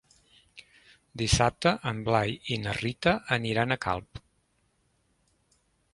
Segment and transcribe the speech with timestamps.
[1.21, 4.23] Dissabte en Blai i na Rita aniran a Calp.